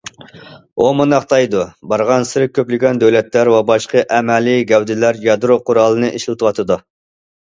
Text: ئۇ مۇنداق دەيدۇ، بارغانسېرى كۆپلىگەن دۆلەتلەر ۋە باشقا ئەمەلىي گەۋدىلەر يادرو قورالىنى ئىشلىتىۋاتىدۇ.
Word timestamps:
ئۇ 0.77 0.85
مۇنداق 0.99 1.25
دەيدۇ، 1.33 1.59
بارغانسېرى 1.91 2.47
كۆپلىگەن 2.59 3.01
دۆلەتلەر 3.03 3.51
ۋە 3.55 3.59
باشقا 3.71 4.03
ئەمەلىي 4.19 4.65
گەۋدىلەر 4.71 5.19
يادرو 5.29 5.59
قورالىنى 5.69 6.11
ئىشلىتىۋاتىدۇ. 6.21 6.79